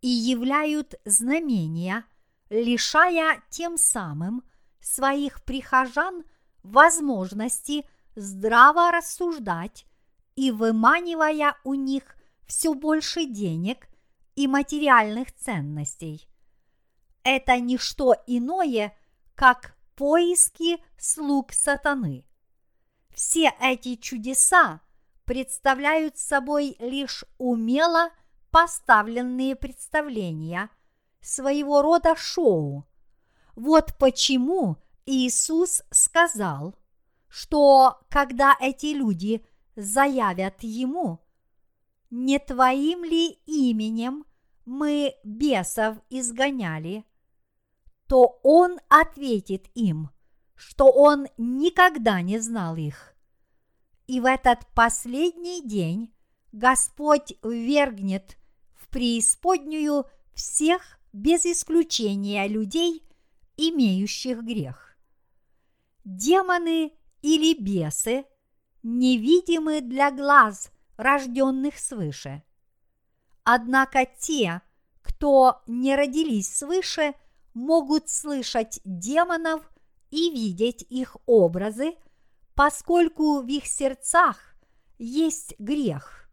и 0.00 0.08
являют 0.08 0.94
знамения, 1.04 2.04
лишая 2.48 3.42
тем 3.50 3.76
самым 3.76 4.42
своих 4.80 5.44
прихожан 5.44 6.24
возможности 6.62 7.84
здраво 8.16 8.90
рассуждать 8.90 9.86
и 10.36 10.50
выманивая 10.50 11.56
у 11.64 11.74
них 11.74 12.16
все 12.46 12.74
больше 12.74 13.26
денег 13.26 13.88
и 14.36 14.46
материальных 14.46 15.34
ценностей. 15.34 16.28
Это 17.22 17.58
не 17.58 17.76
что 17.76 18.14
иное, 18.26 18.96
как 19.34 19.76
поиски 20.00 20.82
слуг 20.96 21.52
сатаны. 21.52 22.24
Все 23.10 23.52
эти 23.60 23.96
чудеса 23.96 24.80
представляют 25.26 26.16
собой 26.16 26.74
лишь 26.78 27.22
умело 27.36 28.08
поставленные 28.50 29.56
представления, 29.56 30.70
своего 31.20 31.82
рода 31.82 32.16
шоу. 32.16 32.88
Вот 33.54 33.94
почему 33.98 34.78
Иисус 35.04 35.82
сказал, 35.90 36.74
что 37.28 38.00
когда 38.08 38.56
эти 38.58 38.94
люди 38.94 39.44
заявят 39.76 40.62
Ему, 40.62 41.20
не 42.08 42.38
Твоим 42.38 43.04
ли 43.04 43.32
именем 43.44 44.24
мы 44.64 45.14
бесов 45.24 45.98
изгоняли, 46.08 47.04
то 48.10 48.40
Он 48.42 48.80
ответит 48.88 49.68
им, 49.76 50.10
что 50.56 50.90
Он 50.90 51.28
никогда 51.38 52.22
не 52.22 52.40
знал 52.40 52.74
их. 52.74 53.14
И 54.08 54.18
в 54.18 54.24
этот 54.24 54.66
последний 54.74 55.62
день 55.62 56.12
Господь 56.50 57.34
ввергнет 57.44 58.36
в 58.74 58.88
преисподнюю 58.88 60.06
всех 60.34 60.98
без 61.12 61.46
исключения 61.46 62.48
людей, 62.48 63.08
имеющих 63.56 64.42
грех. 64.42 64.96
Демоны 66.02 66.92
или 67.22 67.54
бесы 67.54 68.24
невидимы 68.82 69.82
для 69.82 70.10
глаз 70.10 70.72
рожденных 70.96 71.78
свыше. 71.78 72.42
Однако 73.44 74.04
те, 74.04 74.62
кто 75.00 75.62
не 75.68 75.94
родились 75.94 76.52
свыше, 76.52 77.14
могут 77.54 78.08
слышать 78.08 78.80
демонов 78.84 79.62
и 80.10 80.30
видеть 80.30 80.82
их 80.88 81.16
образы, 81.26 81.94
поскольку 82.54 83.40
в 83.40 83.46
их 83.46 83.66
сердцах 83.66 84.54
есть 84.98 85.54
грех. 85.58 86.28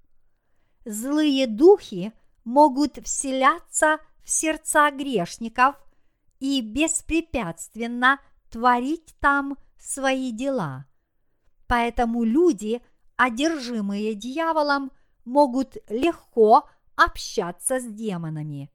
Злые 0.85 1.47
духи 1.47 2.13
могут 2.43 2.97
вселяться 3.05 3.99
в 4.23 4.29
сердца 4.29 4.89
грешников 4.91 5.75
и 6.39 6.61
беспрепятственно 6.61 8.19
творить 8.49 9.15
там 9.19 9.57
свои 9.77 10.31
дела. 10.31 10.85
Поэтому 11.67 12.23
люди, 12.23 12.81
одержимые 13.15 14.15
дьяволом, 14.15 14.91
могут 15.25 15.77
легко 15.89 16.69
общаться 16.95 17.79
с 17.79 17.85
демонами. 17.85 18.71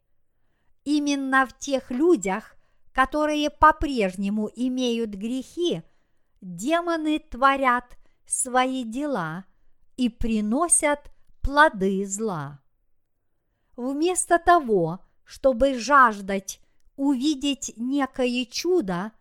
Именно 0.84 1.46
в 1.46 1.58
тех 1.58 1.90
людях, 1.90 2.56
которые 2.92 3.50
по-прежнему 3.50 4.50
имеют 4.54 5.10
грехи, 5.10 5.82
демоны 6.40 7.18
творят 7.18 7.96
свои 8.26 8.84
дела 8.84 9.44
и 9.96 10.08
приносят 10.08 11.10
плоды 11.40 12.04
зла. 12.06 12.60
Вместо 13.76 14.38
того, 14.38 15.00
чтобы 15.24 15.78
жаждать 15.78 16.60
увидеть 16.96 17.72
некое 17.76 18.44
чудо, 18.44 19.12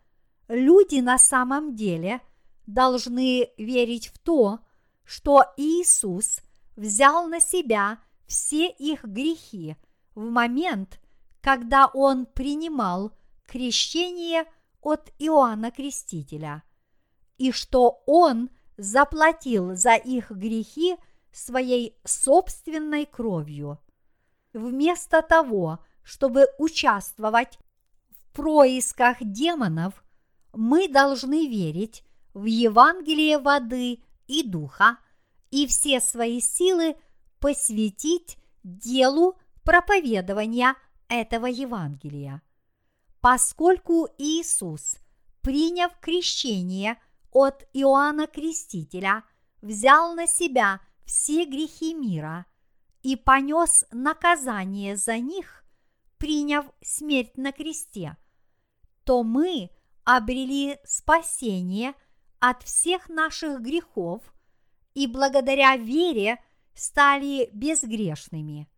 люди 0.47 0.99
на 0.99 1.17
самом 1.17 1.75
деле 1.75 2.21
должны 2.67 3.49
верить 3.57 4.07
в 4.07 4.19
то, 4.19 4.59
что 5.03 5.45
Иисус 5.57 6.41
взял 6.75 7.27
на 7.27 7.39
себя 7.39 7.99
все 8.27 8.69
их 8.69 9.03
грехи 9.03 9.75
в 10.15 10.29
момент, 10.29 11.00
когда 11.41 11.87
Он 11.87 12.25
принимал 12.25 13.11
крещение 13.45 14.45
от 14.81 15.11
Иоанна 15.19 15.71
Крестителя, 15.71 16.63
и 17.37 17.51
что 17.51 18.03
Он 18.05 18.49
заплатил 18.77 19.75
за 19.75 19.95
их 19.95 20.31
грехи 20.31 20.95
своей 21.31 21.97
собственной 22.03 23.05
кровью. 23.05 23.79
Вместо 24.53 25.21
того, 25.21 25.79
чтобы 26.03 26.47
участвовать 26.57 27.57
в 28.09 28.33
происках 28.33 29.17
демонов, 29.21 30.03
мы 30.53 30.87
должны 30.87 31.47
верить 31.47 32.03
в 32.33 32.45
Евангелие 32.45 33.37
воды 33.37 34.03
и 34.27 34.43
духа 34.43 34.97
и 35.49 35.67
все 35.67 35.99
свои 35.99 36.39
силы 36.39 36.95
посвятить 37.39 38.37
делу 38.63 39.37
проповедования 39.63 40.75
этого 41.11 41.45
Евангелия. 41.45 42.41
Поскольку 43.19 44.07
Иисус, 44.17 44.95
приняв 45.41 45.99
крещение 45.99 46.97
от 47.31 47.67
Иоанна 47.73 48.27
Крестителя, 48.27 49.23
взял 49.61 50.15
на 50.15 50.25
себя 50.25 50.79
все 51.05 51.45
грехи 51.45 51.93
мира 51.93 52.45
и 53.03 53.15
понес 53.15 53.85
наказание 53.91 54.95
за 54.95 55.19
них, 55.19 55.65
приняв 56.17 56.65
смерть 56.81 57.37
на 57.37 57.51
кресте, 57.51 58.15
то 59.03 59.23
мы 59.23 59.69
обрели 60.05 60.77
спасение 60.85 61.93
от 62.39 62.63
всех 62.63 63.09
наших 63.09 63.61
грехов 63.61 64.21
и 64.93 65.07
благодаря 65.07 65.75
вере 65.75 66.41
стали 66.73 67.49
безгрешными. 67.53 68.70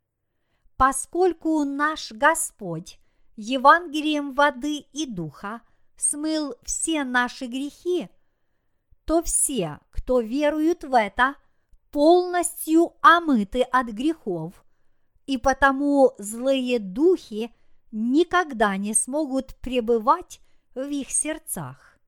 Поскольку 0.77 1.63
наш 1.63 2.11
Господь 2.11 2.99
Евангелием 3.35 4.33
воды 4.33 4.85
и 4.91 5.05
духа 5.05 5.61
смыл 5.97 6.55
все 6.63 7.03
наши 7.03 7.45
грехи, 7.45 8.09
то 9.05 9.21
все, 9.21 9.79
кто 9.91 10.19
веруют 10.19 10.83
в 10.83 10.93
это, 10.97 11.35
полностью 11.91 12.93
омыты 13.01 13.61
от 13.61 13.87
грехов, 13.87 14.65
и 15.25 15.37
потому 15.37 16.13
злые 16.17 16.79
духи 16.79 17.53
никогда 17.91 18.75
не 18.77 18.93
смогут 18.93 19.55
пребывать 19.61 20.41
в 20.73 20.89
их 20.89 21.11
сердцах. 21.11 21.99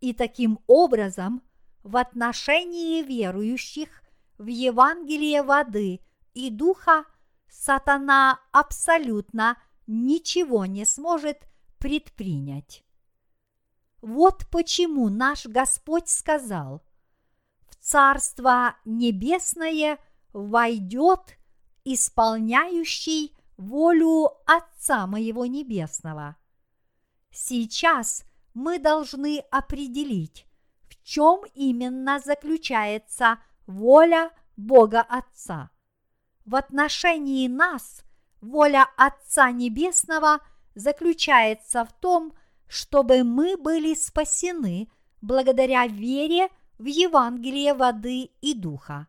И 0.00 0.14
таким 0.14 0.60
образом 0.66 1.42
в 1.82 1.96
отношении 1.96 3.02
верующих 3.02 4.02
в 4.38 4.46
Евангелие 4.46 5.42
воды 5.42 6.00
и 6.32 6.50
духа 6.50 7.04
сатана 7.50 8.40
абсолютно 8.52 9.56
ничего 9.86 10.66
не 10.66 10.84
сможет 10.84 11.48
предпринять. 11.78 12.84
Вот 14.00 14.46
почему 14.50 15.08
наш 15.08 15.46
Господь 15.46 16.08
сказал, 16.08 16.84
в 17.68 17.76
Царство 17.76 18.76
Небесное 18.84 19.98
войдет 20.32 21.38
исполняющий 21.84 23.34
волю 23.56 24.30
Отца 24.46 25.06
моего 25.06 25.46
Небесного. 25.46 26.36
Сейчас 27.30 28.24
мы 28.54 28.78
должны 28.78 29.40
определить, 29.50 30.46
в 30.88 31.02
чем 31.02 31.42
именно 31.54 32.20
заключается 32.20 33.38
воля 33.66 34.30
Бога 34.56 35.00
Отца. 35.00 35.70
В 36.48 36.54
отношении 36.56 37.46
нас 37.46 38.02
воля 38.40 38.86
Отца 38.96 39.50
Небесного 39.50 40.40
заключается 40.74 41.84
в 41.84 41.92
том, 41.92 42.32
чтобы 42.66 43.22
мы 43.22 43.58
были 43.58 43.92
спасены 43.92 44.88
благодаря 45.20 45.86
вере 45.86 46.48
в 46.78 46.86
Евангелие 46.86 47.74
воды 47.74 48.30
и 48.40 48.54
духа. 48.54 49.08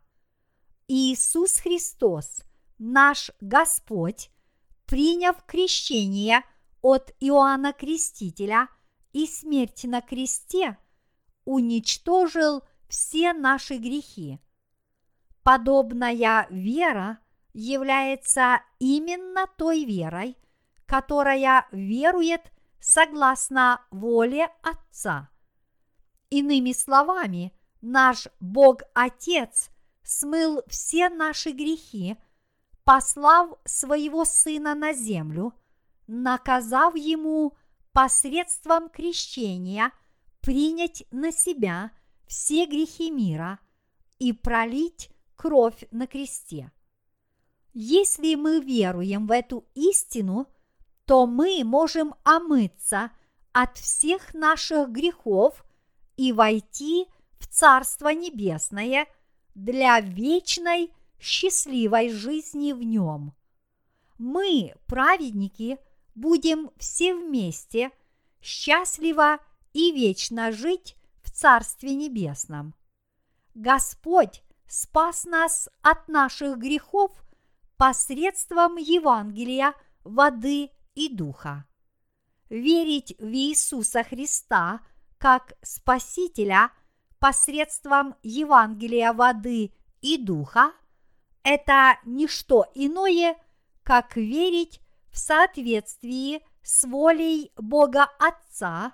Иисус 0.89 1.59
Христос, 1.59 2.41
наш 2.77 3.31
Господь, 3.39 4.29
приняв 4.85 5.43
крещение– 5.45 6.43
от 6.81 7.13
Иоанна 7.19 7.73
Крестителя 7.73 8.69
и 9.11 9.27
смерти 9.27 9.87
на 9.87 10.01
кресте 10.01 10.77
уничтожил 11.45 12.63
все 12.87 13.33
наши 13.33 13.77
грехи. 13.77 14.39
Подобная 15.43 16.47
вера 16.49 17.19
является 17.53 18.61
именно 18.79 19.47
той 19.57 19.85
верой, 19.85 20.37
которая 20.85 21.67
верует 21.71 22.51
согласно 22.79 23.81
воле 23.91 24.49
Отца. 24.61 25.29
Иными 26.29 26.73
словами, 26.73 27.53
наш 27.81 28.27
Бог 28.39 28.81
Отец 28.93 29.69
смыл 30.03 30.61
все 30.67 31.09
наши 31.09 31.51
грехи, 31.51 32.17
послав 32.83 33.57
своего 33.65 34.25
Сына 34.25 34.75
на 34.75 34.93
землю– 34.93 35.53
наказав 36.09 36.95
ему 36.95 37.55
посредством 37.93 38.89
крещения 38.89 39.91
принять 40.41 41.03
на 41.11 41.31
себя 41.31 41.91
все 42.25 42.65
грехи 42.65 43.11
мира 43.11 43.59
и 44.17 44.33
пролить 44.33 45.11
кровь 45.35 45.87
на 45.91 46.07
кресте. 46.07 46.71
Если 47.73 48.35
мы 48.35 48.59
веруем 48.59 49.27
в 49.27 49.31
эту 49.31 49.65
истину, 49.75 50.47
то 51.05 51.25
мы 51.25 51.63
можем 51.63 52.15
омыться 52.23 53.11
от 53.51 53.77
всех 53.77 54.33
наших 54.33 54.89
грехов 54.89 55.65
и 56.17 56.31
войти 56.31 57.07
в 57.39 57.47
Царство 57.47 58.09
Небесное 58.09 59.07
для 59.55 59.99
вечной 59.99 60.91
счастливой 61.19 62.09
жизни 62.09 62.73
в 62.73 62.83
нем. 62.83 63.33
Мы, 64.17 64.75
праведники– 64.85 65.77
будем 66.19 66.71
все 66.77 67.15
вместе 67.15 67.91
счастливо 68.41 69.39
и 69.73 69.91
вечно 69.91 70.51
жить 70.51 70.95
в 71.23 71.31
Царстве 71.31 71.95
Небесном. 71.95 72.75
Господь 73.55 74.43
спас 74.67 75.23
нас 75.23 75.69
от 75.81 76.07
наших 76.07 76.57
грехов 76.57 77.11
посредством 77.79 78.75
Евангелия, 78.75 79.73
воды 80.03 80.69
и 80.95 81.07
духа. 81.07 81.65
верить 82.49 83.15
в 83.19 83.31
Иисуса 83.31 84.03
Христа 84.03 84.81
как 85.17 85.53
Спасителя 85.61 86.71
посредством 87.19 88.15
Евангелия 88.21 89.13
воды 89.13 89.71
и 90.01 90.17
духа– 90.17 90.73
это 91.43 91.97
не 92.03 92.27
что 92.27 92.65
иное, 92.75 93.37
как 93.83 94.17
верить 94.17 94.81
в 95.09 95.17
соответствии 95.17 96.43
с 96.61 96.83
волей 96.83 97.53
Бога 97.55 98.09
Отца 98.19 98.91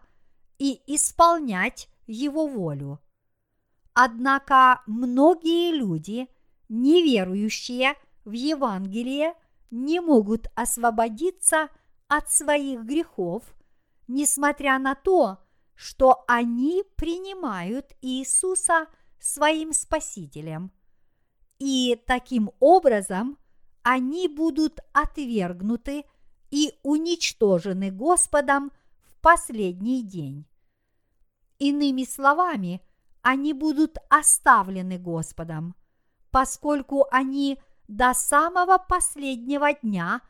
и 0.59 0.79
исполнять 0.85 1.89
Его 2.05 2.45
волю. 2.45 2.99
Однако 3.93 4.83
многие 4.85 5.71
люди, 5.71 6.27
неверующие 6.69 7.95
в 8.25 8.31
Евангелие, 8.31 9.33
не 9.71 9.99
могут 9.99 10.47
освободиться 10.55 11.69
от 12.07 12.31
своих 12.31 12.81
грехов, 12.81 13.43
несмотря 14.07 14.79
на 14.79 14.95
то, 14.95 15.39
что 15.75 16.23
они 16.27 16.83
принимают 16.95 17.93
Иисуса 18.01 18.87
своим 19.19 19.73
Спасителем. 19.73 20.71
И 21.59 22.01
таким 22.05 22.51
образом 22.59 23.37
они 23.83 24.27
будут 24.27 24.79
отвергнуты 24.93 26.05
и 26.51 26.73
уничтожены 26.83 27.91
Господом 27.91 28.71
в 29.03 29.19
последний 29.21 30.03
день. 30.03 30.45
Иными 31.59 32.03
словами, 32.03 32.81
они 33.21 33.53
будут 33.53 33.97
оставлены 34.09 34.97
Господом, 34.97 35.75
поскольку 36.31 37.07
они 37.11 37.59
до 37.87 38.13
самого 38.13 38.77
последнего 38.77 39.73
дня 39.73 40.21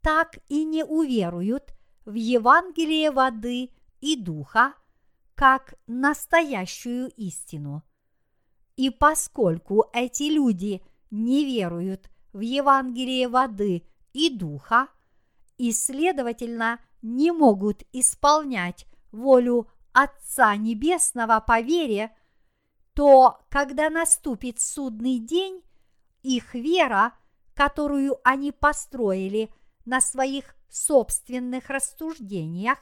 так 0.00 0.38
и 0.48 0.64
не 0.64 0.84
уверуют 0.84 1.74
в 2.04 2.14
Евангелие 2.14 3.10
воды 3.10 3.70
и 4.00 4.16
духа, 4.16 4.74
как 5.34 5.74
настоящую 5.86 7.10
истину. 7.16 7.82
И 8.76 8.90
поскольку 8.90 9.86
эти 9.92 10.24
люди 10.24 10.82
не 11.10 11.44
веруют 11.44 12.10
в 12.32 12.40
Евангелие 12.40 13.28
воды 13.28 13.86
и 14.12 14.30
духа, 14.30 14.88
и, 15.58 15.72
следовательно, 15.72 16.80
не 17.02 17.30
могут 17.30 17.82
исполнять 17.92 18.86
волю 19.12 19.68
Отца 19.92 20.56
Небесного 20.56 21.40
по 21.40 21.60
вере, 21.60 22.16
то, 22.94 23.38
когда 23.50 23.90
наступит 23.90 24.60
судный 24.60 25.18
день, 25.18 25.62
их 26.22 26.54
вера, 26.54 27.14
которую 27.54 28.18
они 28.24 28.52
построили 28.52 29.52
на 29.84 30.00
своих 30.00 30.54
собственных 30.68 31.68
рассуждениях, 31.68 32.78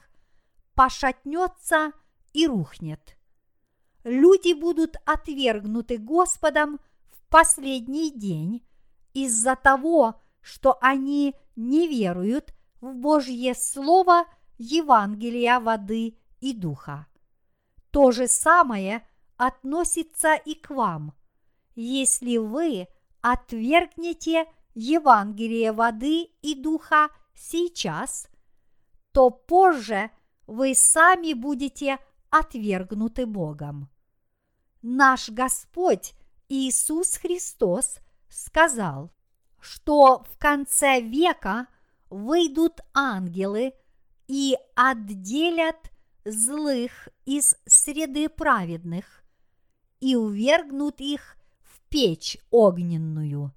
пошатнется 0.74 1.92
и 2.32 2.46
рухнет. 2.46 3.16
Люди 4.04 4.54
будут 4.54 4.96
отвергнуты 5.04 5.98
Господом 5.98 6.80
в 7.10 7.28
последний 7.28 8.10
день 8.10 8.64
из-за 9.12 9.56
того, 9.56 10.20
что 10.40 10.78
они 10.80 11.34
не 11.56 11.86
веруют 11.86 12.54
в 12.80 12.94
Божье 12.94 13.54
Слово 13.54 14.24
Евангелия 14.56 15.60
воды 15.60 16.16
и 16.40 16.54
духа. 16.54 17.06
То 17.90 18.10
же 18.12 18.28
самое 18.28 19.06
относится 19.36 20.34
и 20.34 20.54
к 20.54 20.70
вам. 20.70 21.14
Если 21.74 22.36
вы 22.36 22.88
отвергнете 23.22 24.46
Евангелие 24.74 25.72
воды 25.72 26.30
и 26.42 26.54
духа 26.54 27.08
сейчас, 27.34 28.28
то 29.12 29.30
позже 29.30 30.10
вы 30.46 30.74
сами 30.74 31.32
будете 31.32 31.98
отвергнуты 32.30 33.26
Богом. 33.26 33.88
Наш 34.82 35.28
Господь 35.28 36.14
Иисус 36.48 37.16
Христос 37.16 37.98
сказал, 38.28 39.10
что 39.60 40.24
в 40.24 40.38
конце 40.38 41.00
века 41.00 41.66
выйдут 42.08 42.80
ангелы 42.94 43.74
и 44.26 44.56
отделят 44.74 45.90
злых 46.24 47.08
из 47.24 47.54
среды 47.66 48.28
праведных 48.28 49.22
и 50.00 50.16
увергнут 50.16 51.00
их 51.00 51.36
печь 51.90 52.38
огненную. 52.50 53.54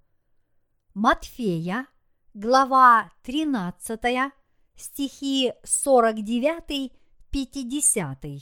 Матфея, 0.96 1.88
глава 2.34 3.12
13, 3.22 4.34
стихи 4.76 5.54
49-50. 5.64 8.42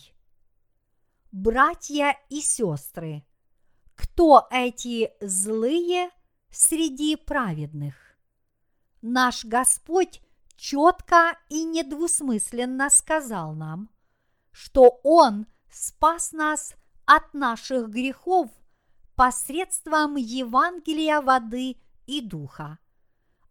Братья 1.31 2.17
и 2.29 2.41
сестры, 2.41 3.25
кто 3.95 4.47
эти 4.49 5.11
злые 5.19 6.09
среди 6.49 7.17
праведных? 7.17 7.95
Наш 9.01 9.43
Господь 9.43 10.21
четко 10.55 11.37
и 11.49 11.65
недвусмысленно 11.65 12.89
сказал 12.89 13.55
нам, 13.55 13.89
что 14.51 15.01
Он 15.03 15.47
спас 15.69 16.31
нас 16.31 16.75
от 17.05 17.33
наших 17.33 17.89
грехов 17.89 18.49
посредством 19.21 20.15
Евангелия 20.15 21.21
воды 21.21 21.77
и 22.07 22.21
духа. 22.21 22.79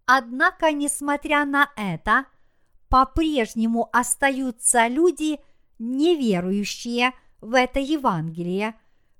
Однако, 0.04 0.72
несмотря 0.72 1.44
на 1.44 1.70
это, 1.76 2.24
по-прежнему 2.88 3.88
остаются 3.92 4.88
люди, 4.88 5.38
неверующие 5.78 7.12
в 7.40 7.54
это 7.54 7.78
Евангелие, 7.78 8.74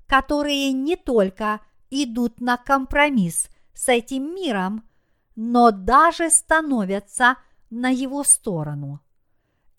которые 0.09 0.73
не 0.73 0.97
только 0.97 1.61
идут 1.89 2.41
на 2.41 2.57
компромисс 2.57 3.49
с 3.73 3.89
этим 3.89 4.35
миром, 4.35 4.83
но 5.37 5.71
даже 5.71 6.31
становятся 6.31 7.37
на 7.71 7.91
его 7.91 8.25
сторону. 8.25 8.99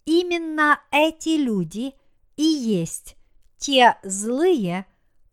Именно 0.05 0.79
эти 0.89 1.35
люди 1.35 1.93
и 2.37 2.43
есть 2.43 3.17
те 3.57 3.97
злые, 4.03 4.85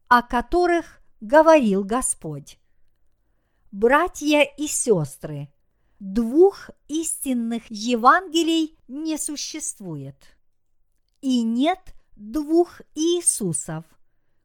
о 0.09 0.23
которых 0.23 0.98
говорил 1.21 1.85
Господь. 1.85 2.59
Братья 3.71 4.43
и 4.43 4.67
сестры, 4.67 5.53
двух 5.99 6.71
истинных 6.89 7.71
Евангелий 7.71 8.79
не 8.89 9.19
существует. 9.19 10.17
И 11.21 11.43
нет 11.43 11.95
двух 12.17 12.81
Иисусов, 12.95 13.85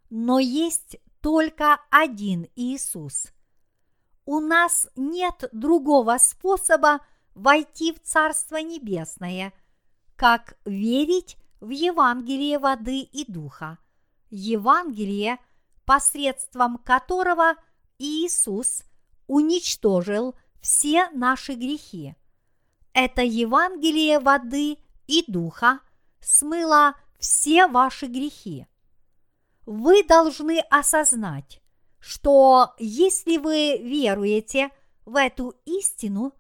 но 0.09 0.39
есть 0.39 0.97
только 1.21 1.79
один 1.89 2.47
Иисус. 2.55 3.27
У 4.25 4.39
нас 4.39 4.88
нет 4.95 5.49
другого 5.51 6.17
способа 6.17 6.99
войти 7.36 7.93
в 7.93 8.01
Царство 8.01 8.57
Небесное, 8.57 9.53
как 10.15 10.57
верить 10.65 11.38
в 11.59 11.69
Евангелие 11.69 12.59
воды 12.59 12.99
и 12.99 13.29
духа, 13.29 13.77
Евангелие, 14.29 15.39
посредством 15.86 16.78
которого 16.78 17.56
Иисус 18.00 18.84
уничтожил 19.28 20.36
все 20.62 21.10
наши 21.12 21.54
грехи. 21.54 22.15
Это 22.93 23.22
Евангелие 23.22 24.19
воды 24.19 24.78
и 25.08 25.24
духа 25.28 25.80
смыло 26.19 26.96
все 27.19 27.67
ваши 27.67 28.06
грехи. 28.06 28.67
Вы 29.65 30.04
должны 30.04 30.60
осознать, 30.69 31.62
что 32.00 32.74
если 32.78 33.38
вы 33.38 33.78
веруете 33.78 34.69
в 35.06 35.15
эту 35.15 35.56
истину, 35.65 36.34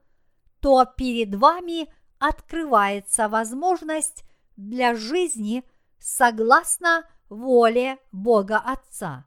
то 0.59 0.85
перед 0.85 1.35
вами 1.35 1.93
открывается 2.19 3.27
возможность 3.27 4.23
для 4.55 4.95
жизни 4.95 5.63
согласно 5.99 7.05
воле 7.29 7.97
Бога 8.11 8.57
Отца. 8.57 9.25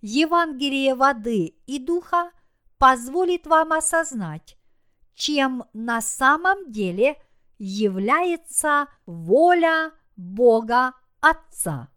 Евангелие 0.00 0.94
воды 0.94 1.56
и 1.66 1.78
духа 1.78 2.30
позволит 2.78 3.46
вам 3.46 3.72
осознать, 3.72 4.56
чем 5.14 5.64
на 5.74 6.00
самом 6.00 6.72
деле 6.72 7.16
является 7.58 8.88
воля 9.04 9.92
Бога 10.16 10.94
Отца. 11.20 11.89